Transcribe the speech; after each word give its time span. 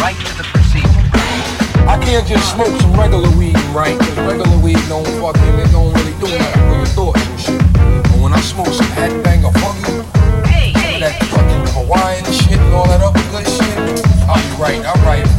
right 0.00 0.16
to 0.16 0.32
the 0.40 0.44
proceeding. 0.48 1.04
I 1.84 2.00
can't 2.00 2.26
just 2.26 2.54
smoke 2.54 2.72
some 2.80 2.94
regular 2.98 3.28
weed, 3.36 3.56
right? 3.76 3.98
Cause 3.98 4.16
regular 4.16 4.58
weed 4.58 4.80
don't 4.88 5.06
fucking, 5.20 5.54
it 5.60 5.70
don't 5.70 5.92
really 5.92 6.16
do 6.16 6.26
nothing 6.32 6.64
for 6.68 6.76
your 6.76 6.92
thoughts 6.96 7.26
and 7.26 7.40
shit. 7.40 7.62
But 8.08 8.18
when 8.20 8.32
I 8.32 8.40
smoke 8.40 8.72
some 8.72 8.86
headbang 8.96 9.44
banger 9.44 9.52
fucking, 9.60 10.00
hey, 10.48 10.72
hey, 10.72 11.00
that 11.00 11.20
fucking 11.28 11.64
Hawaiian 11.76 12.24
shit 12.32 12.58
and 12.58 12.74
all 12.74 12.88
that 12.88 13.02
other 13.04 13.20
good 13.28 13.46
shit, 13.46 13.76
I 14.24 14.40
be 14.40 14.62
right, 14.62 14.80
I'm 14.80 15.00
right. 15.04 15.29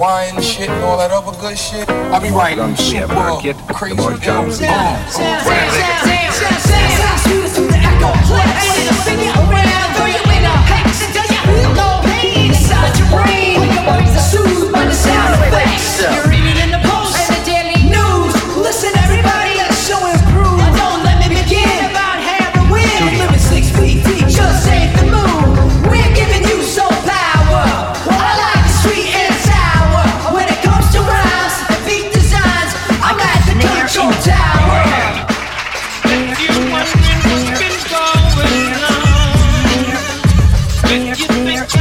wine 0.00 0.40
shit 0.40 0.70
and 0.70 0.82
all 0.82 0.96
that 0.96 1.10
other 1.10 1.38
good 1.38 1.58
shit. 1.58 1.86
I 1.90 2.18
be 2.18 2.30
writing 2.30 2.74
shit. 2.74 2.92
We 2.92 2.96
have 3.00 3.10
an 3.10 3.18
arcade, 3.18 3.56
crazy, 3.68 3.96
crazy, 3.96 4.20
crazy, 4.20 4.64
crazy, 4.64 4.66
crazy, 5.44 5.82
crazy, 5.84 6.09
smear, 40.90 41.14
smear. 41.14 41.79